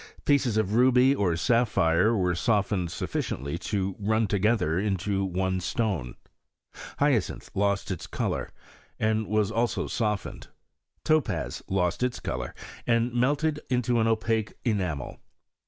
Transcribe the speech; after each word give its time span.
Pieces 0.25 0.57
of 0.57 0.73
ruby 0.73 1.13
or 1.13 1.35
sapphire 1.37 2.17
were 2.17 2.33
softened 2.33 2.89
sufficiently 2.89 3.55
to 3.59 3.95
run 3.99 4.25
together 4.25 4.79
into 4.79 5.23
one 5.23 5.59
stone. 5.59 6.15
Hyacinth 6.97 7.51
lost 7.53 7.91
its 7.91 8.07
colour, 8.07 8.49
and 8.99 9.27
was 9.27 9.51
also 9.51 9.85
softened. 9.85 10.47
Topaz 11.03 11.61
lost 11.67 12.01
its 12.01 12.19
colour, 12.19 12.55
and 12.87 13.13
melted 13.13 13.59
into 13.69 13.99
an 13.99 14.07
opaque 14.07 14.53
enamel. 14.65 15.19